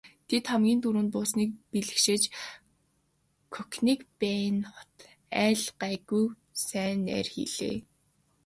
Тэд 0.27 0.45
хамгийн 0.51 0.79
түрүүнд 0.81 1.11
буусныг 1.13 1.49
бэлэгшээж 1.71 2.23
Конекбайн 3.53 4.57
хот 4.73 4.95
айл 5.45 5.63
гайгүй 5.81 6.25
сайн 6.67 6.99
найр 7.07 7.27
хийлээ. 7.33 7.75